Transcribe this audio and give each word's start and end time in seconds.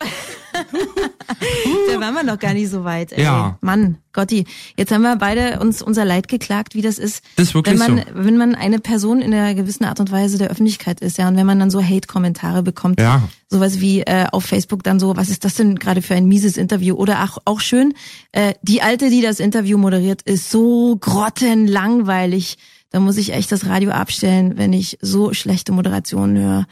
da 1.92 2.00
waren 2.00 2.14
wir 2.14 2.22
noch 2.22 2.38
gar 2.38 2.54
nicht 2.54 2.70
so 2.70 2.84
weit. 2.84 3.12
Ey. 3.12 3.22
Ja. 3.24 3.58
Mann, 3.60 3.98
Gotti, 4.12 4.44
jetzt 4.76 4.92
haben 4.92 5.02
wir 5.02 5.16
beide 5.16 5.58
uns 5.60 5.82
unser 5.82 6.04
Leid 6.04 6.28
geklagt, 6.28 6.74
wie 6.74 6.82
das 6.82 6.98
ist, 6.98 7.22
Das 7.36 7.48
ist 7.48 7.54
wirklich 7.54 7.78
wenn 7.80 7.96
man, 7.96 8.04
so. 8.04 8.04
wenn 8.14 8.36
man 8.36 8.54
eine 8.54 8.78
Person 8.78 9.20
in 9.20 9.32
einer 9.34 9.54
gewissen 9.54 9.84
Art 9.84 10.00
und 10.00 10.10
Weise 10.10 10.38
der 10.38 10.50
Öffentlichkeit 10.50 11.00
ist, 11.00 11.18
ja, 11.18 11.28
und 11.28 11.36
wenn 11.36 11.46
man 11.46 11.58
dann 11.58 11.70
so 11.70 11.82
Hate-Kommentare 11.82 12.62
bekommt, 12.62 13.00
Ja. 13.00 13.28
sowas 13.48 13.80
wie 13.80 14.00
äh, 14.02 14.26
auf 14.30 14.44
Facebook 14.44 14.82
dann 14.82 15.00
so, 15.00 15.16
was 15.16 15.30
ist 15.30 15.44
das 15.44 15.54
denn 15.54 15.76
gerade 15.76 16.02
für 16.02 16.14
ein 16.14 16.26
mieses 16.26 16.56
Interview? 16.56 16.94
Oder 16.96 17.24
auch, 17.24 17.38
auch 17.44 17.60
schön, 17.60 17.94
äh, 18.32 18.54
die 18.62 18.82
Alte, 18.82 19.10
die 19.10 19.22
das 19.22 19.40
Interview 19.40 19.78
moderiert, 19.78 20.22
ist 20.22 20.50
so 20.50 20.96
grottenlangweilig. 21.00 22.58
Da 22.90 23.00
muss 23.00 23.16
ich 23.18 23.32
echt 23.34 23.52
das 23.52 23.66
Radio 23.66 23.90
abstellen, 23.90 24.56
wenn 24.56 24.72
ich 24.72 24.98
so 25.02 25.34
schlechte 25.34 25.72
Moderationen 25.72 26.38
höre. 26.38 26.66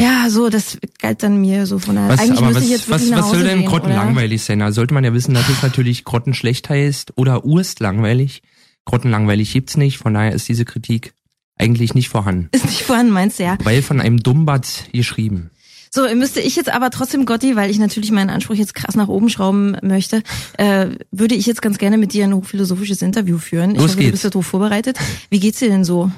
Ja, 0.00 0.28
so, 0.30 0.48
das 0.48 0.78
galt 1.00 1.22
dann 1.22 1.40
mir 1.40 1.66
so 1.66 1.78
von 1.78 1.94
der, 1.94 2.08
Was, 2.08 2.20
eigentlich 2.20 2.38
aber 2.38 2.46
müsste 2.48 2.60
was, 2.60 2.64
ich 2.64 2.70
jetzt 2.70 2.90
was, 2.90 3.00
wirklich 3.02 3.10
nach 3.12 3.18
was 3.22 3.30
soll 3.30 3.44
denn 3.44 3.58
gehen, 3.60 3.68
oder? 3.68 3.78
grottenlangweilig 3.78 4.42
sein? 4.42 4.58
Da 4.58 4.72
sollte 4.72 4.94
man 4.94 5.04
ja 5.04 5.12
wissen, 5.14 5.32
dass 5.32 5.48
es 5.48 5.62
natürlich 5.62 6.04
grottenschlecht 6.04 6.68
heißt 6.68 7.12
oder 7.16 7.44
urstlangweilig. 7.44 8.42
Grottenlangweilig 8.84 9.52
gibt's 9.52 9.76
nicht, 9.76 9.98
von 9.98 10.14
daher 10.14 10.32
ist 10.32 10.48
diese 10.48 10.64
Kritik 10.64 11.14
eigentlich 11.56 11.94
nicht 11.94 12.08
vorhanden. 12.08 12.48
Ist 12.52 12.66
nicht 12.66 12.82
vorhanden, 12.82 13.12
meinst 13.12 13.38
du, 13.38 13.44
ja? 13.44 13.56
Weil 13.62 13.80
von 13.82 14.00
einem 14.00 14.18
Dummbatz 14.22 14.84
geschrieben. 14.92 15.50
So, 15.90 16.02
müsste 16.14 16.40
ich 16.40 16.56
jetzt 16.56 16.68
aber 16.68 16.90
trotzdem, 16.90 17.24
Gotti, 17.24 17.56
weil 17.56 17.70
ich 17.70 17.78
natürlich 17.78 18.10
meinen 18.10 18.28
Anspruch 18.28 18.54
jetzt 18.56 18.74
krass 18.74 18.96
nach 18.96 19.08
oben 19.08 19.30
schrauben 19.30 19.76
möchte, 19.82 20.22
äh, 20.58 20.88
würde 21.10 21.34
ich 21.34 21.46
jetzt 21.46 21.62
ganz 21.62 21.78
gerne 21.78 21.96
mit 21.96 22.12
dir 22.12 22.24
ein 22.24 22.34
hochphilosophisches 22.34 23.02
Interview 23.02 23.38
führen. 23.38 23.70
Ich 23.70 23.76
Los 23.76 23.84
hoffe, 23.84 23.96
du 23.96 24.02
geht's. 24.02 24.22
bist 24.22 24.24
darauf 24.24 24.46
vorbereitet. 24.46 24.98
Wie 25.30 25.40
geht's 25.40 25.60
dir 25.60 25.68
denn 25.68 25.84
so? 25.84 26.10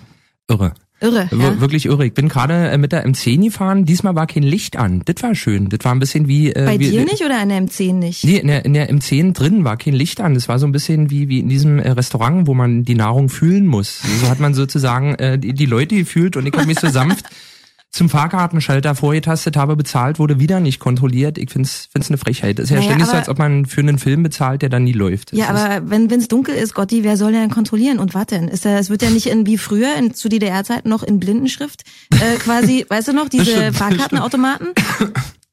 Irre. 0.49 0.73
Irre, 1.01 1.29
Wir- 1.31 1.39
ja? 1.39 1.61
Wirklich 1.61 1.87
irre. 1.87 2.05
Ich 2.07 2.15
bin 2.15 2.29
gerade 2.29 2.71
äh, 2.71 2.79
mit 2.79 2.91
der 2.93 3.07
M10 3.07 3.45
gefahren. 3.45 3.85
Diesmal 3.85 4.15
war 4.17 4.27
kein 4.27 4.43
Licht 4.43 4.77
an. 4.77 5.03
Das 5.05 5.23
war 5.23 5.35
schön. 5.35 5.69
Das 5.69 5.81
war 5.85 5.93
ein 5.95 6.01
bisschen 6.01 6.27
wie... 6.27 6.51
Äh, 6.53 6.65
Bei 6.65 6.79
wie, 6.79 6.91
dir 6.91 7.05
nicht 7.05 7.23
oder 7.25 7.39
an 7.41 7.51
der 7.51 7.63
M10 7.63 7.95
nicht? 7.95 8.25
Nee, 8.25 8.39
in 8.39 8.49
der, 8.49 8.65
in 8.65 8.75
der 8.75 8.91
M10 8.91 9.33
drin 9.33 9.65
war 9.65 9.77
kein 9.77 9.95
Licht 9.95 10.21
an. 10.21 10.35
Das 10.35 10.49
war 10.49 10.59
so 10.59 10.67
ein 10.67 10.73
bisschen 10.73 11.11
wie, 11.11 11.29
wie 11.29 11.39
in 11.39 11.49
diesem 11.49 11.79
äh, 11.79 11.91
Restaurant, 11.91 12.47
wo 12.49 12.55
man 12.55 12.83
die 12.85 12.95
Nahrung 12.97 13.29
fühlen 13.29 13.67
muss. 13.67 14.01
So 14.21 14.29
hat 14.29 14.41
man 14.41 14.55
sozusagen 14.55 15.15
äh, 15.17 15.39
die, 15.39 15.53
die 15.55 15.67
Leute 15.67 15.95
gefühlt 15.97 16.37
und 16.37 16.47
ich 16.47 16.53
habe 16.55 16.67
mich 16.67 16.81
so 16.81 16.89
sanft 16.89 17.27
zum 17.91 18.09
Fahrkartenschalter 18.11 18.95
vorgetastet, 18.95 19.57
habe 19.57 19.75
bezahlt, 19.75 20.19
wurde 20.19 20.39
wieder 20.39 20.61
nicht 20.61 20.79
kontrolliert. 20.79 21.39
Ich 21.39 21.51
find's 21.51 21.89
find's 21.91 22.11
eine 22.11 22.19
Frechheit. 22.19 22.59
Das 22.59 22.65
ist 22.65 22.71
ja 22.71 22.77
Naja, 22.77 22.91
ständig 22.91 23.09
so, 23.09 23.17
als 23.17 23.29
ob 23.29 23.39
man 23.39 23.67
für 23.67 23.81
einen 23.81 23.99
Film 23.99 24.23
bezahlt, 24.23 24.63
der 24.63 24.69
dann 24.69 24.85
nie 24.85 24.93
läuft. 24.93 25.33
Das 25.33 25.39
Ja, 25.39 25.49
aber 25.49 25.91
wenn 25.91 26.11
wenn's 26.11 26.29
dunkel 26.29 26.55
ist, 26.55 26.75
Gotti, 26.75 27.03
wer 27.03 27.17
soll 27.17 27.33
denn 27.33 27.51
kontrollieren 27.51 27.99
und 27.99 28.15
was 28.15 28.27
denn? 28.27 28.49
Ist 28.49 28.65
ja, 28.65 28.79
es 28.79 28.91
wird 28.91 29.03
ja 29.03 29.11
nicht 29.11 29.27
in 29.27 29.47
wie 29.47 29.59
früher 29.59 29.97
in, 29.97 30.13
zu 30.13 30.29
DDR-Zeiten 30.29 30.89
noch 30.89 31.03
in 31.03 31.19
Blindenschrift 31.19 31.85
äh, 32.13 32.37
quasi, 32.39 32.85
weißt 32.89 33.09
du 33.09 33.13
noch, 33.15 33.29
diese 33.29 33.47
stimmt, 33.47 33.77
Fahrkartenautomaten? 33.77 34.69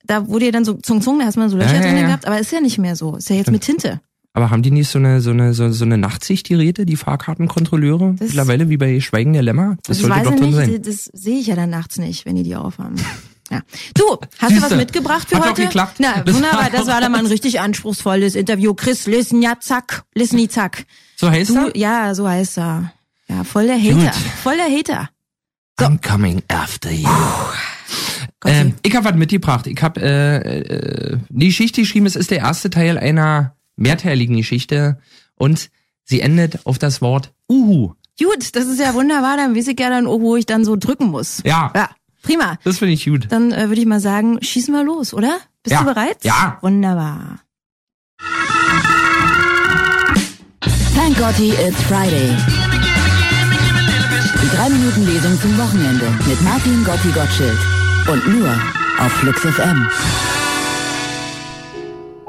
Da 0.04 0.28
wurde 0.28 0.46
ja 0.46 0.52
dann 0.52 0.66
so 0.66 0.74
Zung 0.74 1.02
Zung, 1.02 1.20
da 1.20 1.26
hast 1.26 1.38
man 1.38 1.50
so 1.50 1.58
Löcher 1.58 1.76
Ja, 1.76 1.82
ja, 1.82 1.88
drin 1.88 1.98
ja. 1.98 2.06
gehabt, 2.08 2.28
aber 2.28 2.40
ist 2.40 2.52
ja 2.52 2.62
nicht 2.62 2.78
mehr 2.78 2.96
so. 2.96 3.16
Ist 3.16 3.30
ja 3.30 3.38
jetzt 3.38 3.50
mit 3.50 3.62
Tinte. 3.62 4.02
Aber 4.36 4.50
haben 4.52 4.62
die 4.62 4.72
nicht 4.72 4.90
so 4.90 5.00
eine 5.00 5.22
so 5.22 5.32
eine 5.32 5.54
so, 5.54 5.72
so 5.72 5.86
eine 5.86 5.98
Nachtsichtgeräte, 5.98 6.86
die 6.86 6.98
Fahrkartenkontrolleure? 6.98 8.16
Das- 8.20 8.28
Mittlerweile 8.28 8.70
wie 8.70 8.78
bei 8.78 9.00
Schweigen 9.00 9.32
der 9.34 9.42
Lämmer? 9.44 9.78
Das 9.84 9.98
Das 9.98 10.00
sollte 10.00 10.16
weiß 10.18 10.24
doch 10.26 10.36
drin 10.36 10.46
nicht, 10.50 10.56
sein. 10.56 10.82
das 10.84 11.06
sehe 11.14 11.40
ich 11.40 11.48
ja 11.48 11.56
dann 11.56 11.70
nachts 11.70 11.98
nicht, 11.98 12.26
wenn 12.26 12.36
die 12.36 12.44
die 12.44 12.56
aufhaben. 12.56 12.96
Ja. 13.52 13.62
Du, 13.94 14.04
hast 14.10 14.22
du 14.40 14.40
was 14.42 14.50
Siehste, 14.50 14.76
mitgebracht 14.76 15.30
für 15.30 15.36
hat 15.36 15.44
doch 15.44 15.50
heute? 15.52 15.62
geklappt. 15.66 15.98
Na, 16.00 16.22
Das 16.24 16.34
wunderbar, 16.34 16.68
das 16.72 16.82
doch 16.82 16.88
war 16.88 17.00
dann 17.00 17.12
mal 17.12 17.20
ein 17.20 17.28
richtig 17.28 17.60
anspruchsvolles 17.60 18.34
Interview. 18.34 18.74
Chris 18.74 19.06
Lisniazak, 19.06 20.04
Lisnizak. 20.16 20.84
So 21.16 21.30
heißt 21.30 21.52
Du, 21.52 21.68
er? 21.68 21.78
ja, 21.78 22.16
so 22.16 22.28
heißt 22.28 22.58
er. 22.58 22.92
Ja, 23.28 23.44
voll 23.44 23.68
der 23.68 23.78
Hater. 23.80 23.94
Gut. 23.94 24.16
Voll 24.42 24.56
der 24.58 24.66
Hater. 24.76 25.10
I'm 25.80 26.00
coming 26.02 26.42
after 26.48 26.90
you. 26.90 27.08
Ähm, 28.46 28.74
ich 28.82 28.96
habe 28.96 29.06
was 29.06 29.16
mitgebracht. 29.16 29.68
Ich 29.68 29.82
habe 29.84 30.02
äh, 30.02 30.38
äh, 30.38 31.18
die 31.30 31.46
Geschichte 31.46 31.82
geschrieben. 31.82 32.08
Es 32.08 32.16
ist 32.16 32.32
der 32.32 32.40
erste 32.40 32.72
Teil 32.72 32.98
einer 32.98 33.56
mehrteiligen 33.76 34.38
Geschichte 34.38 34.98
und 35.36 35.70
sie 36.04 36.22
endet 36.22 36.66
auf 36.66 36.78
das 36.80 37.02
Wort 37.02 37.34
Uhu. 37.50 37.94
Gut, 38.18 38.56
das 38.56 38.66
ist 38.68 38.80
ja 38.80 38.94
wunderbar, 38.94 39.36
dann 39.38 39.56
weiß 39.56 39.68
ich 39.68 39.80
ja 39.80 39.90
dann, 39.90 40.08
oh, 40.08 40.22
wo 40.22 40.36
ich 40.38 40.46
dann 40.46 40.64
so 40.64 40.76
drücken 40.78 41.08
muss. 41.08 41.42
Ja, 41.44 41.72
Ja, 41.76 41.90
prima. 42.22 42.58
das 42.64 42.78
finde 42.80 42.94
ich 42.94 43.06
gut. 43.06 43.28
Dann 43.30 43.52
äh, 43.52 43.68
würde 43.68 43.82
ich 43.82 43.88
mal 43.88 44.00
sagen, 44.00 44.42
schießen 44.42 44.74
wir 44.74 44.84
los, 44.84 45.14
oder? 45.14 45.38
Bist 45.64 45.74
Ja. 45.74 45.80
du 45.80 45.86
bereit? 45.86 46.18
Ja. 46.24 46.58
Wunderbar. 46.62 47.40
Thank 50.96 51.18
Gotti, 51.18 51.50
it's 51.52 51.82
Friday. 51.84 52.36
Die 54.42 54.48
3-Minuten-Lesung 54.58 55.42
zum 55.42 55.58
Wochenende 55.58 56.06
mit 56.28 56.42
Martin 56.42 56.84
Gotti 56.84 57.10
Gottschild. 57.12 57.58
Und 58.08 58.28
nur 58.40 58.50
auf 59.00 59.12
Flux 59.14 59.42
FM. 59.42 59.88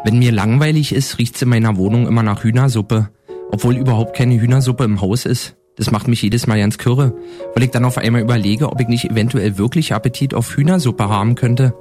Wenn 0.06 0.20
mir 0.20 0.30
langweilig 0.30 0.94
ist, 0.94 1.18
riecht's 1.18 1.42
in 1.42 1.48
meiner 1.48 1.76
Wohnung 1.76 2.06
immer 2.06 2.22
nach 2.22 2.44
Hühnersuppe, 2.44 3.08
obwohl 3.50 3.76
überhaupt 3.76 4.14
keine 4.14 4.40
Hühnersuppe 4.40 4.84
im 4.84 5.00
Haus 5.00 5.26
ist. 5.26 5.56
Das 5.74 5.90
macht 5.90 6.06
mich 6.06 6.22
jedes 6.22 6.46
Mal 6.46 6.60
ganz 6.60 6.78
kirre, 6.78 7.12
weil 7.54 7.64
ich 7.64 7.72
dann 7.72 7.84
auf 7.84 7.98
einmal 7.98 8.20
überlege, 8.20 8.70
ob 8.70 8.80
ich 8.80 8.86
nicht 8.86 9.10
eventuell 9.10 9.58
wirklich 9.58 9.94
Appetit 9.94 10.32
auf 10.32 10.56
Hühnersuppe 10.56 11.08
haben 11.08 11.34
könnte. 11.34 11.74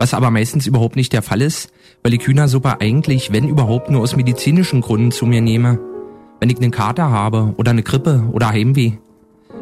Was 0.00 0.12
aber 0.12 0.32
meistens 0.32 0.66
überhaupt 0.66 0.96
nicht 0.96 1.12
der 1.12 1.22
Fall 1.22 1.40
ist, 1.40 1.70
weil 2.02 2.14
ich 2.14 2.26
Hühnersuppe 2.26 2.80
eigentlich, 2.80 3.30
wenn 3.32 3.46
überhaupt, 3.46 3.92
nur 3.92 4.02
aus 4.02 4.16
medizinischen 4.16 4.80
Gründen 4.80 5.12
zu 5.12 5.24
mir 5.24 5.40
nehme. 5.40 5.78
Wenn 6.40 6.50
ich 6.50 6.56
einen 6.56 6.72
Kater 6.72 7.12
habe 7.12 7.54
oder 7.58 7.70
eine 7.70 7.84
Grippe 7.84 8.24
oder 8.32 8.48
Heimweh. 8.48 8.94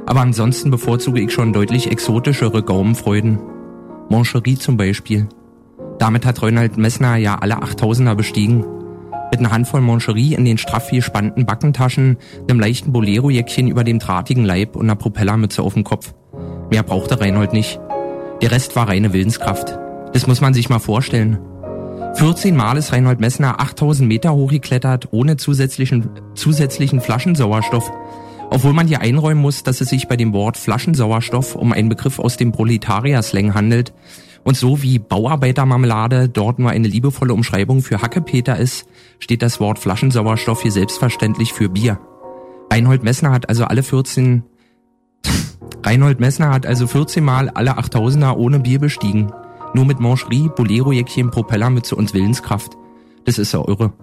Aber 0.07 0.23
ansonsten 0.23 0.71
bevorzuge 0.71 1.21
ich 1.21 1.33
schon 1.33 1.53
deutlich 1.53 1.91
exotischere 1.91 2.63
Gaumenfreuden. 2.63 3.41
Mancherie 4.09 4.57
zum 4.57 4.79
Beispiel. 4.79 5.29
Damit 5.99 6.27
hat 6.27 6.43
Reinhold 6.43 6.77
Messner 6.77 7.17
ja 7.17 7.37
alle 7.37 7.63
8000er 7.63 8.15
bestiegen. 8.15 8.65
Mit 9.31 9.41
einer 9.41 9.51
Handvoll 9.51 9.81
Mancherie 9.81 10.35
in 10.35 10.45
den 10.45 10.59
straff 10.59 10.91
gespannten 10.91 11.47
Backentaschen, 11.47 12.19
einem 12.49 12.61
leichten 12.61 12.93
Bolero-Jäckchen 12.93 13.67
über 13.67 13.83
dem 13.83 13.99
drahtigen 13.99 14.45
Leib 14.45 14.77
und 14.77 14.87
einer 14.87 14.95
Propellermütze 14.95 15.63
auf 15.63 15.75
dem 15.75 15.85
Kopf. 15.85 16.15
Mehr 16.71 16.83
brauchte 16.83 17.21
Reinhold 17.21 17.53
nicht. 17.53 17.81
Der 18.43 18.51
Rest 18.51 18.77
war 18.77 18.89
reine 18.89 19.13
Willenskraft. 19.13 19.79
Das 20.13 20.27
muss 20.27 20.41
man 20.41 20.55
sich 20.55 20.69
mal 20.69 20.79
vorstellen. 20.79 21.39
14 22.15 22.55
Mal 22.55 22.77
ist 22.77 22.93
Reinhold 22.93 23.21
Messner 23.21 23.61
8000 23.61 24.09
Meter 24.09 24.35
hochgeklettert, 24.35 25.09
ohne 25.13 25.37
zusätzlichen, 25.37 26.11
zusätzlichen 26.35 27.01
Flaschensauerstoff. 27.01 27.91
Obwohl 28.51 28.73
man 28.75 28.87
hier 28.87 29.01
einräumen 29.01 29.43
muss, 29.43 29.65
dass 29.65 29.81
es 29.81 29.89
sich 29.89 30.09
bei 30.09 30.17
dem 30.17 30.33
Wort 30.33 30.57
Flaschensauerstoff 30.57 31.57
um 31.57 31.73
einen 31.73 31.89
Begriff 31.89 32.19
aus 32.19 32.37
dem 32.37 32.53
Proletarier-Slang 32.53 33.55
handelt 33.55 33.93
und 34.47 34.57
so 34.57 34.81
wie 34.81 35.01
Bauarbeitermarmelade 35.01 36.29
dort 36.29 36.61
nur 36.61 36.71
eine 36.71 36.87
liebevolle 36.87 37.35
Umschreibung 37.35 37.83
für 37.83 38.01
Hackepeter 38.01 38.57
ist, 38.57 38.87
steht 39.19 39.43
das 39.43 39.59
Wort 39.59 39.81
Flaschensauerstoff 39.81 40.63
hier 40.63 40.71
selbstverständlich 40.71 41.53
für 41.53 41.69
Bier. 41.69 41.99
Reinhold 42.71 43.03
Messner 43.03 43.33
hat 43.33 43.49
also 43.49 43.65
alle 43.65 43.83
14 43.83 44.45
Reinhold 45.83 46.21
Messner 46.21 46.51
hat 46.51 46.65
also 46.65 46.87
14 46.87 47.25
Mal 47.25 47.49
alle 47.51 47.77
8000er 47.77 48.37
ohne 48.37 48.61
Bier 48.61 48.79
bestiegen. 48.79 49.33
Nur 49.75 49.85
mit 49.85 49.99
Mancherie, 49.99 50.49
Bolero-Jäckchen, 50.55 51.33
Propellermütze 51.33 51.97
und 51.97 52.15
Willenskraft. 52.15 52.77
Das 53.25 53.39
ist 53.39 53.53
ja 53.53 53.59
irre. 53.67 53.95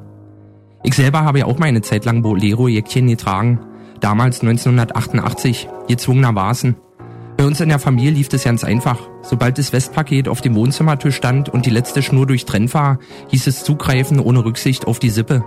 Ich 0.83 0.93
selber 0.93 1.21
habe 1.21 1.39
ja 1.39 1.45
auch 1.45 1.57
mal 1.57 1.67
eine 1.67 1.83
Zeit 1.83 2.03
lang 2.03 2.21
Bolero-Jäckchen 2.21 3.07
getragen. 3.07 3.59
Damals 4.01 4.41
1988, 4.41 5.69
gezwungenermaßen. 5.87 6.75
Bei 7.43 7.47
uns 7.47 7.59
in 7.59 7.67
der 7.67 7.77
Familie 7.77 8.11
lief 8.11 8.29
das 8.29 8.45
ganz 8.45 8.63
einfach. 8.63 8.97
Sobald 9.21 9.57
das 9.57 9.73
Westpaket 9.73 10.29
auf 10.29 10.39
dem 10.39 10.55
Wohnzimmertisch 10.55 11.17
stand 11.17 11.49
und 11.49 11.65
die 11.65 11.71
letzte 11.71 12.01
Schnur 12.01 12.25
durchtrennt 12.25 12.73
war, 12.73 12.99
hieß 13.31 13.47
es 13.47 13.65
zugreifen 13.65 14.21
ohne 14.21 14.45
Rücksicht 14.45 14.87
auf 14.87 14.97
die 14.97 15.09
Sippe. 15.09 15.43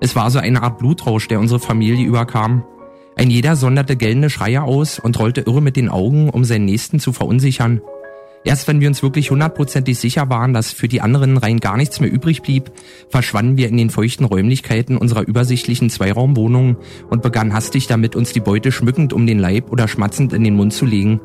Es 0.00 0.16
war 0.16 0.28
so 0.32 0.40
eine 0.40 0.60
Art 0.60 0.78
Blutrausch, 0.78 1.28
der 1.28 1.38
unsere 1.38 1.60
Familie 1.60 2.04
überkam. 2.04 2.64
Ein 3.14 3.30
jeder 3.30 3.54
sonderte 3.54 3.94
gellende 3.94 4.28
Schreie 4.28 4.64
aus 4.64 4.98
und 4.98 5.20
rollte 5.20 5.42
irre 5.42 5.62
mit 5.62 5.76
den 5.76 5.88
Augen, 5.88 6.30
um 6.30 6.44
seinen 6.44 6.64
Nächsten 6.64 6.98
zu 6.98 7.12
verunsichern. 7.12 7.80
Erst 8.42 8.68
wenn 8.68 8.80
wir 8.80 8.88
uns 8.88 9.02
wirklich 9.02 9.30
hundertprozentig 9.30 9.98
sicher 9.98 10.30
waren, 10.30 10.54
dass 10.54 10.72
für 10.72 10.88
die 10.88 11.02
anderen 11.02 11.36
rein 11.36 11.60
gar 11.60 11.76
nichts 11.76 12.00
mehr 12.00 12.10
übrig 12.10 12.40
blieb, 12.40 12.70
verschwanden 13.10 13.58
wir 13.58 13.68
in 13.68 13.76
den 13.76 13.90
feuchten 13.90 14.24
Räumlichkeiten 14.24 14.96
unserer 14.96 15.26
übersichtlichen 15.26 15.90
Zweiraumwohnung 15.90 16.76
und 17.10 17.20
begannen 17.20 17.52
hastig 17.52 17.86
damit, 17.86 18.16
uns 18.16 18.32
die 18.32 18.40
Beute 18.40 18.72
schmückend 18.72 19.12
um 19.12 19.26
den 19.26 19.38
Leib 19.38 19.70
oder 19.70 19.88
schmatzend 19.88 20.32
in 20.32 20.42
den 20.42 20.56
Mund 20.56 20.72
zu 20.72 20.86
legen. 20.86 21.20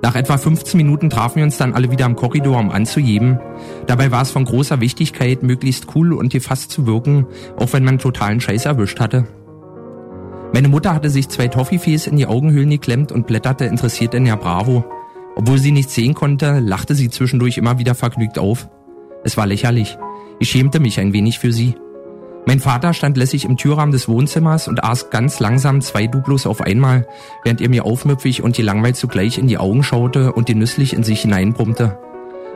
Nach 0.00 0.14
etwa 0.14 0.38
15 0.38 0.78
Minuten 0.78 1.10
trafen 1.10 1.36
wir 1.36 1.44
uns 1.44 1.58
dann 1.58 1.74
alle 1.74 1.90
wieder 1.90 2.06
am 2.06 2.16
Korridor, 2.16 2.58
um 2.58 2.70
anzuheben. 2.70 3.38
Dabei 3.86 4.10
war 4.10 4.22
es 4.22 4.30
von 4.30 4.44
großer 4.44 4.80
Wichtigkeit, 4.80 5.42
möglichst 5.42 5.94
cool 5.94 6.14
und 6.14 6.32
gefasst 6.32 6.70
zu 6.70 6.86
wirken, 6.86 7.26
auch 7.56 7.72
wenn 7.74 7.84
man 7.84 7.98
totalen 7.98 8.40
Scheiß 8.40 8.64
erwischt 8.64 9.00
hatte. 9.00 9.26
Meine 10.54 10.68
Mutter 10.68 10.94
hatte 10.94 11.10
sich 11.10 11.28
zwei 11.28 11.48
Toffifees 11.48 12.06
in 12.06 12.16
die 12.16 12.26
Augenhöhlen 12.26 12.70
geklemmt 12.70 13.12
und 13.12 13.26
blätterte 13.26 13.66
interessiert 13.66 14.14
in 14.14 14.24
der 14.24 14.36
Bravo. 14.36 14.84
Obwohl 15.38 15.58
sie 15.58 15.70
nichts 15.70 15.94
sehen 15.94 16.14
konnte, 16.14 16.58
lachte 16.58 16.96
sie 16.96 17.10
zwischendurch 17.10 17.58
immer 17.58 17.78
wieder 17.78 17.94
vergnügt 17.94 18.40
auf. 18.40 18.68
Es 19.22 19.36
war 19.36 19.46
lächerlich. 19.46 19.96
Ich 20.40 20.50
schämte 20.50 20.80
mich 20.80 20.98
ein 20.98 21.12
wenig 21.12 21.38
für 21.38 21.52
sie. 21.52 21.76
Mein 22.44 22.58
Vater 22.58 22.92
stand 22.92 23.16
lässig 23.16 23.44
im 23.44 23.56
Türrahmen 23.56 23.92
des 23.92 24.08
Wohnzimmers 24.08 24.66
und 24.66 24.82
aß 24.82 25.10
ganz 25.10 25.38
langsam 25.38 25.80
zwei 25.80 26.08
Duplos 26.08 26.44
auf 26.44 26.60
einmal, 26.60 27.06
während 27.44 27.60
er 27.60 27.68
mir 27.68 27.84
aufmüpfig 27.84 28.42
und 28.42 28.56
gelangweilt 28.56 28.96
zugleich 28.96 29.38
in 29.38 29.46
die 29.46 29.58
Augen 29.58 29.84
schaute 29.84 30.32
und 30.32 30.46
genüsslich 30.46 30.92
in 30.92 31.04
sich 31.04 31.20
hineinbrummte. 31.20 31.98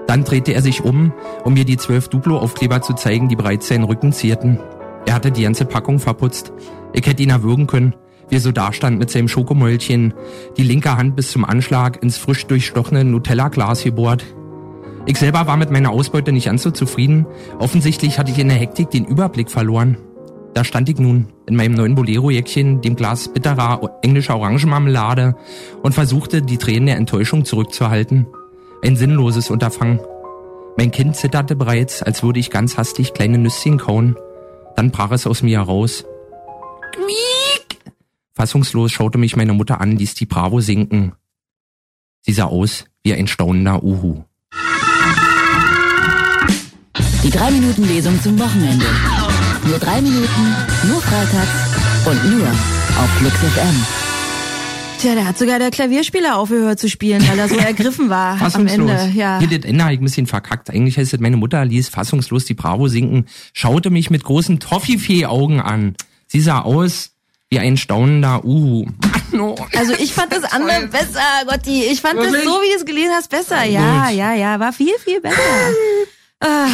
Dann 0.09 0.25
drehte 0.25 0.53
er 0.53 0.63
sich 0.63 0.83
um, 0.83 1.13
um 1.45 1.55
mir 1.55 1.65
die 1.65 1.77
zwölf 1.77 2.09
Duplo-Aufkleber 2.09 2.83
zu 2.83 2.95
zeigen, 2.95 3.29
die 3.29 3.37
bereits 3.37 3.69
seinen 3.69 3.85
Rücken 3.85 4.13
zierten. 4.13 4.59
Er 5.07 5.15
hatte 5.15 5.31
die 5.31 5.45
ganze 5.45 5.67
Packung 5.67 6.01
verputzt. 6.01 6.53
Ich 6.93 7.07
hätte 7.07 7.23
ihn 7.23 7.31
erwürgen 7.31 7.69
können, 7.69 7.95
wie 8.33 8.37
er 8.37 8.41
so 8.41 8.51
dastand 8.51 8.99
mit 8.99 9.11
seinem 9.11 9.29
Schokomäulchen, 9.29 10.15
die 10.57 10.63
linke 10.63 10.97
Hand 10.97 11.17
bis 11.17 11.31
zum 11.31 11.45
Anschlag 11.45 12.03
ins 12.03 12.17
frisch 12.17 12.47
durchstochene 12.47 13.05
Nutella-Glas 13.05 13.85
gebohrt. 13.85 14.25
Ich 15.05 15.19
selber 15.19 15.47
war 15.47 15.59
mit 15.59 15.71
meiner 15.71 15.91
Ausbeute 15.91 16.33
nicht 16.33 16.47
ganz 16.47 16.63
so 16.63 16.71
zufrieden. 16.71 17.27
Offensichtlich 17.59 18.19
hatte 18.19 18.31
ich 18.33 18.39
in 18.39 18.49
der 18.49 18.57
Hektik 18.57 18.91
den 18.91 19.05
Überblick 19.05 19.51
verloren. 19.51 19.99
Da 20.55 20.65
stand 20.65 20.89
ich 20.89 20.99
nun 20.99 21.27
in 21.47 21.57
meinem 21.57 21.75
neuen 21.75 21.95
Bolero-Jäckchen, 21.95 22.81
dem 22.81 22.97
Glas 22.97 23.29
bitterer 23.29 23.99
englischer 24.01 24.39
Orangenmarmelade 24.39 25.37
und 25.83 25.93
versuchte, 25.93 26.41
die 26.41 26.57
Tränen 26.57 26.87
der 26.87 26.97
Enttäuschung 26.97 27.45
zurückzuhalten. 27.45 28.27
Ein 28.83 28.97
sinnloses 28.97 29.51
Unterfangen. 29.51 30.01
Mein 30.79 30.91
Kind 30.91 31.17
zitterte 31.17 31.55
bereits, 31.55 32.03
als 32.03 32.23
würde 32.23 32.41
ich 32.41 32.49
ganz 32.49 32.79
hastig 32.79 33.13
kleine 33.13 33.37
Nüsschen 33.37 33.77
kauen. 33.77 34.17
Dann 34.75 34.91
brach 34.91 35.11
es 35.11 35.27
aus 35.27 35.43
mir 35.43 35.59
heraus. 35.59 36.07
Fassungslos 38.43 38.91
schaute 38.91 39.19
mich 39.19 39.37
meine 39.37 39.53
Mutter 39.53 39.81
an, 39.81 39.97
ließ 39.97 40.15
die 40.15 40.27
Bravo 40.27 40.61
sinken. 40.61 41.13
Sie 42.23 42.33
sah 42.33 42.47
aus 42.47 42.87
wie 43.05 43.15
ein 43.15 43.29
staunender 43.29 43.85
Uhu. 43.85 44.25
Die 47.23 47.31
3-Minuten-Lesung 47.31 48.21
zum 48.21 48.37
Wochenende. 48.41 48.85
Nur 49.65 49.79
drei 49.79 50.03
Minuten, 50.03 50.57
nur 50.89 51.01
freitags 51.01 52.05
und 52.05 52.37
nur 52.37 52.49
auf 52.49 53.11
Flux 53.19 53.37
FM. 53.37 53.87
Tja, 54.99 55.15
da 55.15 55.25
hat 55.25 55.39
sogar 55.39 55.61
der 55.61 55.71
Klavierspieler 55.71 56.37
aufgehört 56.37 56.81
zu 56.81 56.89
spielen, 56.89 57.23
weil 57.29 57.39
er 57.39 57.49
so 57.49 57.57
ergriffen 57.59 58.11
war 58.11 58.33
am 58.33 58.39
Fassungslos. 58.39 58.91
Ende. 58.91 59.17
Ja. 59.17 59.39
Hier, 59.39 59.57
das 59.57 59.71
Ende 59.71 59.85
hab 59.85 59.93
ich 59.93 60.01
ein 60.01 60.05
bisschen 60.05 60.27
verkackt. 60.27 60.69
Eigentlich 60.69 60.99
heißt 60.99 61.15
es, 61.15 61.21
meine 61.21 61.37
Mutter 61.37 61.65
ließ 61.65 61.91
fassungslos 61.91 62.45
die 62.45 62.55
Bravo 62.55 62.89
sinken, 62.89 63.27
schaute 63.53 63.91
mich 63.91 64.11
mit 64.11 64.25
großen 64.25 64.59
Toffifee-Augen 64.59 65.61
an. 65.61 65.95
Sie 66.27 66.41
sah 66.41 66.63
aus 66.63 67.12
wie 67.53 67.59
ein 67.59 67.77
staunender 67.77 68.43
Uhu. 68.47 68.87
Oh. 69.35 69.55
Also 69.77 69.93
ich 69.99 70.15
fand 70.15 70.33
das 70.33 70.43
andere 70.45 70.87
besser, 70.89 71.21
Gotti. 71.47 71.85
Ich 71.85 72.01
fand 72.01 72.19
das 72.19 72.29
Wirklich? 72.29 72.45
so, 72.45 72.63
wie 72.63 72.71
du 72.71 72.77
es 72.77 72.87
gelesen 72.87 73.11
hast, 73.13 73.29
besser. 73.29 73.63
Ja, 73.65 74.09
ja, 74.09 74.33
ja, 74.33 74.59
war 74.59 74.73
viel, 74.73 74.95
viel 75.05 75.21
besser. 75.21 75.37
Ah. 76.41 76.67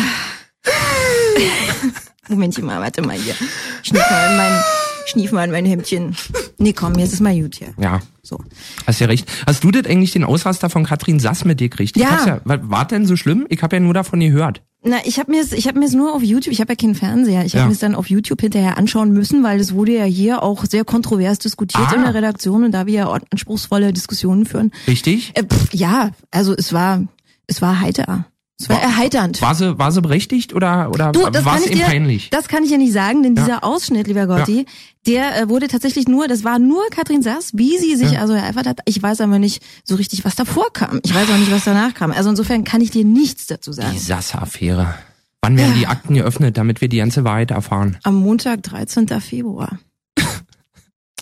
Momentchen 2.29 2.65
mal, 2.65 2.81
warte 2.81 3.03
mal 3.03 3.17
hier. 3.17 3.35
Schnief 3.83 4.03
mal 4.09 4.31
in 4.31 4.37
mein, 4.37 4.63
schnief 5.07 5.33
mal 5.33 5.45
in 5.45 5.51
mein 5.51 5.65
Hemdchen. 5.67 6.17
Nee, 6.59 6.73
komm, 6.75 6.95
jetzt 6.95 7.13
ist 7.13 7.21
mal 7.21 7.35
gut 7.41 7.57
hier. 7.57 7.75
Ja, 7.79 8.01
So. 8.23 8.39
hast 8.87 9.01
ja 9.01 9.09
recht. 9.09 9.29
Hast 9.49 9.65
du 9.65 9.73
das 9.73 9.87
eigentlich 9.87 10.13
den 10.13 10.23
Ausraster 10.25 10.71
von 10.71 10.85
Katrin 10.85 11.19
Sass 11.19 11.45
mitgekriegt? 11.45 11.97
Ich 11.97 12.03
Ja. 12.03 12.11
hab's 12.13 12.27
ja. 12.27 12.41
War, 12.45 12.71
war 12.71 12.85
denn 12.87 13.05
so 13.05 13.17
schlimm? 13.17 13.47
Ich 13.49 13.63
habe 13.63 13.75
ja 13.77 13.81
nur 13.81 13.95
davon 13.95 14.21
gehört. 14.21 14.63
Na, 14.88 14.96
ich 15.05 15.19
habe 15.19 15.31
mir 15.31 15.43
ich 15.52 15.69
habe 15.69 15.79
mir 15.79 15.88
nur 15.90 16.14
auf 16.14 16.23
YouTube, 16.23 16.50
ich 16.52 16.61
habe 16.62 16.73
ja 16.73 16.76
keinen 16.76 16.94
Fernseher, 16.94 17.44
ich 17.44 17.52
habe 17.52 17.61
Ja. 17.62 17.67
mir 17.67 17.73
es 17.73 17.79
dann 17.79 17.94
auf 17.94 18.08
YouTube 18.08 18.40
hinterher 18.40 18.79
anschauen 18.79 19.12
müssen, 19.12 19.43
weil 19.43 19.61
es 19.61 19.75
wurde 19.75 19.93
ja 19.94 20.05
hier 20.05 20.43
auch 20.43 20.64
sehr 20.64 20.85
kontrovers 20.85 21.38
diskutiert 21.38 21.88
Ah. 21.90 21.94
in 21.94 22.02
der 22.02 22.14
Redaktion 22.14 22.64
und 22.64 22.73
da 22.73 22.87
wir 22.87 22.94
ja 22.94 23.19
anspruchsvolle 23.31 23.93
Diskussionen 23.93 24.46
führen. 24.46 24.73
Richtig? 24.87 25.32
Äh, 25.35 25.44
pff, 25.44 25.75
ja, 25.75 26.11
also 26.31 26.55
es 26.55 26.73
war 26.73 27.05
es 27.46 27.61
war 27.61 27.81
heiter. 27.81 28.26
Es 28.61 28.69
war 28.69 28.77
War- 28.77 28.83
erheiternd. 28.83 29.41
War 29.41 29.55
sie, 29.55 29.79
war 29.79 29.93
sie 29.93 30.03
berechtigt 30.03 30.53
oder, 30.53 30.91
oder 30.91 31.13
Du, 31.13 31.21
das 31.31 31.45
war 31.45 31.53
kann 31.55 31.63
es 31.63 31.67
ich 31.67 31.73
ihm 31.73 31.79
dir, 31.79 31.85
peinlich? 31.85 32.31
das 32.31 32.49
kann 32.49 32.65
ich 32.65 32.71
ja 32.71 32.77
nicht 32.77 32.93
sagen, 32.93 33.23
denn 33.23 33.37
Ja. 33.37 33.43
dieser 33.45 33.65
Ausschnitt, 33.65 34.09
lieber 34.09 34.27
Gotti, 34.27 34.67
der 35.07 35.41
äh, 35.43 35.49
wurde 35.49 35.69
tatsächlich 35.69 36.09
nur, 36.09 36.27
das 36.27 36.43
war 36.43 36.59
nur 36.59 36.83
Katrin 36.91 37.23
Sass, 37.23 37.51
wie 37.55 37.79
sie 37.79 37.95
sich 37.95 38.13
Ja. 38.13 38.21
also 38.21 38.33
ereifert 38.33 38.67
hat. 38.67 38.81
Ich 38.85 39.01
weiß 39.01 39.21
aber 39.21 39.39
nicht 39.39 39.63
so 39.85 39.95
richtig, 39.95 40.25
was 40.25 40.35
davor 40.35 40.73
kam. 40.73 40.99
Ich 41.05 41.15
weiß 41.15 41.31
auch 41.31 41.37
nicht, 41.37 41.53
was 41.53 41.65
danach 41.65 41.95
kam. 41.95 42.11
Also 42.11 42.31
insofern 42.31 42.65
kann 42.65 42.81
ich 42.81 42.91
dir 42.91 43.05
nichts 43.05 43.47
dazu 43.47 43.73
sagen. 43.73 43.93
Die 43.93 43.99
Sass-Affäre. 44.01 44.93
Wann 45.41 45.57
werden 45.57 45.75
die 45.79 45.87
Akten 45.87 46.15
geöffnet, 46.15 46.57
damit 46.59 46.81
wir 46.81 46.89
die 46.89 46.97
ganze 46.97 47.23
Wahrheit 47.23 47.53
erfahren? 47.53 47.97
Am 48.03 48.17
Montag, 48.17 48.65
13. 48.65 49.07
Februar. 49.21 49.79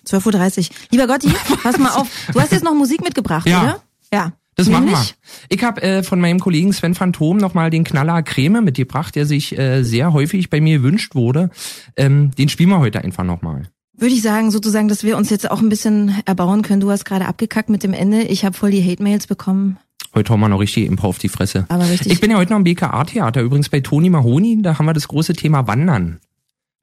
12.30 0.09 0.71
Uhr. 0.71 0.77
Lieber 0.91 1.06
Gotti, 1.06 1.29
pass 1.62 1.77
mal 1.79 1.91
auf. 1.91 2.09
Du 2.33 2.41
hast 2.41 2.50
jetzt 2.53 2.65
noch 2.65 2.75
Musik 2.75 3.03
mitgebracht, 3.05 3.47
Ja. 3.47 3.62
oder? 3.62 3.83
Ja. 4.12 4.33
Das 4.56 4.70
machen 4.70 4.88
wir. 4.88 5.06
Ich 5.50 5.62
habe 5.62 5.82
äh, 5.82 6.03
von 6.03 6.19
meinem 6.19 6.41
Kollegen 6.41 6.73
Sven 6.73 6.94
Phantom 6.94 7.37
nochmal 7.37 7.69
den 7.69 7.85
Knaller 7.85 8.23
Creme 8.23 8.64
mitgebracht, 8.64 9.14
der 9.14 9.26
sich 9.26 9.56
äh, 9.56 9.82
sehr 9.82 10.14
häufig 10.14 10.49
bei 10.49 10.62
mir 10.62 10.79
gewünscht 10.79 11.14
wurde. 11.14 11.50
Ähm, 11.94 12.31
den 12.37 12.49
spielen 12.49 12.70
wir 12.70 12.79
heute 12.79 13.05
einfach 13.05 13.23
nochmal. 13.23 13.69
Würde 13.99 14.14
ich 14.14 14.23
sagen, 14.23 14.50
sozusagen, 14.50 14.88
dass 14.88 15.05
wir 15.05 15.19
uns 15.19 15.29
jetzt 15.29 15.50
auch 15.50 15.61
ein 15.61 15.69
bisschen 15.69 16.23
erbauen 16.25 16.62
können. 16.62 16.81
Du 16.81 16.91
hast 16.91 17.05
gerade 17.05 17.26
abgekackt 17.26 17.69
mit 17.69 17.82
dem 17.82 17.93
Ende. 17.93 18.23
Ich 18.23 18.44
habe 18.44 18.56
voll 18.56 18.70
die 18.70 18.82
Hate-Mails 18.82 19.26
bekommen. 19.26 19.79
Heute 20.14 20.32
hauen 20.32 20.41
wir 20.41 20.49
noch 20.49 20.61
richtig 20.61 20.87
Impo 20.87 21.06
auf 21.09 21.19
die 21.19 21.29
Fresse. 21.29 21.67
Aber 21.69 21.88
richtig. 21.88 22.11
Ich 22.11 22.20
bin 22.20 22.31
ja 22.31 22.38
heute 22.38 22.52
noch 22.52 22.59
im 22.59 22.64
BKA-Theater, 22.64 23.43
übrigens 23.43 23.69
bei 23.69 23.81
Toni 23.81 24.09
Mahoni, 24.09 24.62
da 24.62 24.79
haben 24.79 24.87
wir 24.87 24.94
das 24.94 25.09
große 25.09 25.35
Thema 25.35 25.67
Wandern. 25.67 26.20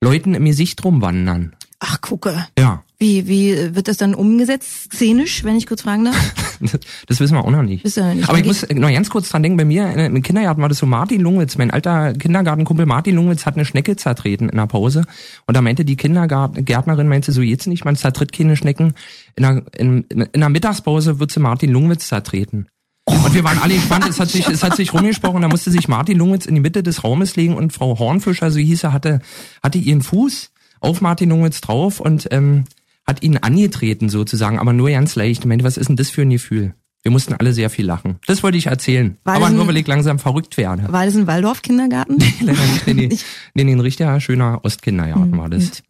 Leuten 0.03 0.35
im 0.35 0.45
Gesicht 0.45 0.83
rumwandern. 0.83 1.55
Ach, 1.79 1.99
gucke. 2.01 2.47
Ja, 2.57 2.83
Wie, 3.03 3.27
wie 3.27 3.75
wird 3.75 3.89
das 3.89 3.97
dann 3.97 4.15
umgesetzt, 4.15 4.93
szenisch, 4.93 5.43
wenn 5.43 5.57
ich 5.57 5.67
kurz 5.67 5.81
fragen 5.81 6.05
darf? 6.05 6.33
das 7.07 7.19
wissen 7.19 7.35
wir 7.35 7.43
auch 7.43 7.51
noch 7.51 7.61
nicht. 7.61 7.83
Noch 7.97 8.13
nicht. 8.13 8.29
Aber 8.29 8.39
ich 8.39 8.45
muss 8.45 8.65
noch 8.69 8.89
ganz 8.89 9.09
kurz 9.09 9.27
dran 9.27 9.43
denken, 9.43 9.57
bei 9.57 9.65
mir 9.65 9.87
äh, 9.87 10.05
im 10.05 10.21
Kindergarten 10.21 10.61
war 10.61 10.69
das 10.69 10.77
so 10.77 10.85
Martin 10.85 11.19
Lungwitz, 11.19 11.57
mein 11.57 11.69
alter 11.69 12.13
Kindergartenkumpel 12.13 12.85
Martin 12.85 13.15
Lungwitz 13.15 13.45
hat 13.45 13.55
eine 13.55 13.65
Schnecke 13.65 13.97
zertreten 13.97 14.47
in 14.47 14.55
der 14.55 14.67
Pause 14.67 15.03
und 15.47 15.57
da 15.57 15.61
meinte 15.61 15.83
die 15.83 15.97
Kindergärtnerin, 15.97 17.09
meinte 17.09 17.33
so 17.33 17.41
jetzt 17.41 17.67
nicht, 17.67 17.83
man 17.83 17.97
zertritt 17.97 18.31
keine 18.31 18.55
Schnecken, 18.55 18.93
in 19.35 19.43
der, 19.43 19.63
in, 19.75 20.03
in 20.03 20.39
der 20.39 20.49
Mittagspause 20.49 21.19
wird 21.19 21.29
sie 21.29 21.41
Martin 21.41 21.71
Lungwitz 21.71 22.07
zertreten. 22.07 22.69
Und 23.03 23.33
wir 23.33 23.43
waren 23.43 23.59
alle 23.59 23.73
gespannt, 23.73 24.07
es 24.07 24.21
hat 24.21 24.29
sich, 24.29 24.47
es 24.47 24.63
hat 24.63 24.77
sich 24.77 24.93
rumgesprochen, 24.93 25.41
da 25.41 25.49
musste 25.49 25.71
sich 25.71 25.89
Martin 25.89 26.19
Lungwitz 26.19 26.45
in 26.45 26.55
die 26.55 26.61
Mitte 26.61 26.83
des 26.83 27.03
Raumes 27.03 27.35
legen 27.35 27.57
und 27.57 27.73
Frau 27.73 27.99
Hornfischer, 27.99 28.49
so 28.49 28.59
hieß 28.59 28.85
er, 28.85 28.93
hatte, 28.93 29.19
hatte 29.61 29.77
ihren 29.77 30.01
Fuß 30.01 30.51
auf 30.79 31.01
Martin 31.01 31.31
Lungwitz 31.31 31.59
drauf 31.59 31.99
und 31.99 32.29
ähm, 32.31 32.63
hat 33.05 33.23
ihn 33.23 33.37
angetreten 33.37 34.09
sozusagen, 34.09 34.59
aber 34.59 34.73
nur 34.73 34.89
ganz 34.89 35.15
leicht. 35.15 35.41
Ich 35.41 35.45
meinte, 35.45 35.65
was 35.65 35.77
ist 35.77 35.87
denn 35.89 35.95
das 35.95 36.09
für 36.09 36.21
ein 36.21 36.29
Gefühl? 36.29 36.73
Wir 37.01 37.11
mussten 37.11 37.33
alle 37.33 37.51
sehr 37.51 37.69
viel 37.69 37.85
lachen. 37.85 38.15
Das 38.27 38.43
wollte 38.43 38.57
ich 38.57 38.67
erzählen. 38.67 39.17
War 39.25 39.35
aber 39.35 39.45
das 39.47 39.53
nur, 39.53 39.63
ein- 39.63 39.67
weil 39.67 39.77
ich 39.77 39.87
langsam 39.87 40.19
verrückt 40.19 40.55
werde. 40.55 40.91
War 40.91 41.05
das 41.05 41.15
ein 41.15 41.27
Waldorf-Kindergarten? 41.27 42.17
Leider 42.39 42.61
nicht. 42.61 42.87
Nee, 42.87 42.93
nee, 42.93 43.07
nee, 43.55 43.63
nee, 43.65 43.71
ein 43.73 43.79
richtiger, 43.81 44.19
schöner 44.21 44.61
Ostkindergarten 44.63 45.37
war 45.37 45.49
das. 45.49 45.83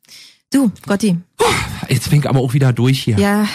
Du, 0.52 0.72
Gotti. 0.88 1.18
Jetzt 1.90 2.10
bin 2.10 2.20
ich 2.20 2.28
aber 2.30 2.40
auch 2.40 2.54
wieder 2.54 2.74
durch 2.74 3.04
hier. 3.04 3.18
Ja, 3.20 3.48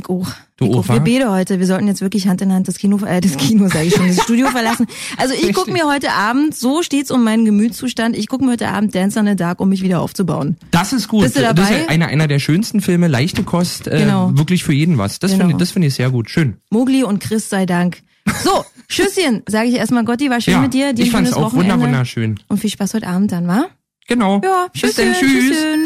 ich 0.00 0.08
auch. 0.08 0.26
Du 0.56 0.64
ich 0.66 0.70
auch, 0.74 0.88
auch. 0.88 0.88
Wir 0.88 1.00
beide 1.00 1.30
heute. 1.30 1.58
Wir 1.58 1.66
sollten 1.66 1.86
jetzt 1.86 2.00
wirklich 2.00 2.28
Hand 2.28 2.40
in 2.42 2.52
Hand 2.52 2.68
das 2.68 2.78
Kino, 2.78 2.98
äh, 3.04 3.20
das 3.20 3.36
Kino 3.36 3.68
sage 3.68 3.84
ich 3.86 3.94
schon, 3.94 4.06
das 4.08 4.22
Studio 4.22 4.48
verlassen. 4.48 4.86
Also 5.16 5.34
ich 5.34 5.52
gucke 5.54 5.70
mir 5.72 5.84
heute 5.86 6.12
Abend, 6.12 6.54
so 6.54 6.82
steht's 6.82 7.10
um 7.10 7.24
meinen 7.24 7.44
Gemütszustand, 7.44 8.16
ich 8.16 8.28
gucke 8.28 8.44
mir 8.44 8.52
heute 8.52 8.68
Abend 8.68 8.94
Dance 8.94 9.18
on 9.18 9.26
the 9.26 9.36
Dark, 9.36 9.60
um 9.60 9.68
mich 9.68 9.82
wieder 9.82 10.00
aufzubauen. 10.00 10.56
Das 10.70 10.92
ist 10.92 11.08
gut. 11.08 11.22
Bist 11.24 11.36
du 11.36 11.40
Das 11.40 11.54
dabei? 11.54 11.80
ist 11.82 11.88
einer, 11.90 12.06
einer 12.08 12.26
der 12.28 12.38
schönsten 12.38 12.80
Filme, 12.80 13.08
leichte 13.08 13.42
Kost, 13.42 13.86
äh, 13.88 13.98
Genau. 14.00 14.30
wirklich 14.36 14.64
für 14.64 14.72
jeden 14.72 14.98
was. 14.98 15.18
Das 15.18 15.32
Genau. 15.32 15.42
finde 15.44 15.54
ich, 15.54 15.58
das 15.58 15.70
finde 15.72 15.88
ich 15.88 15.94
sehr 15.94 16.10
gut. 16.10 16.30
Schön. 16.30 16.56
Mogli 16.70 17.02
und 17.04 17.20
Chris 17.20 17.48
sei 17.48 17.66
Dank. 17.66 18.02
So, 18.42 18.64
Tschüsschen, 18.88 19.42
sage 19.48 19.68
ich 19.68 19.74
erstmal 19.74 20.04
Gotti, 20.04 20.30
war 20.30 20.40
schön 20.40 20.54
ja, 20.54 20.60
mit 20.60 20.72
dir. 20.74 20.92
Dir 20.92 21.04
ich 21.04 21.10
fand's 21.10 21.32
auch 21.32 21.52
Wochenende. 21.52 21.74
wunder, 21.74 21.86
wunderschön. 21.86 22.38
Und 22.48 22.58
viel 22.58 22.70
Spaß 22.70 22.94
heute 22.94 23.06
Abend 23.08 23.30
dann, 23.32 23.46
wa? 23.48 23.66
Genau. 24.08 24.40
Ja, 24.44 24.68
Bis 24.72 24.80
tschüsschen, 24.82 25.12
dann, 25.12 25.20
tschüss. 25.20 25.48
tschüsschen. 25.48 25.84